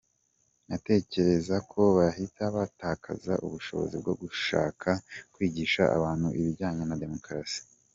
[0.65, 4.89] Nkatekereza ko bahita batakaza ubushobozi bwo gushaka
[5.33, 7.59] kwigisha abantu ibijyanye na demokarasi.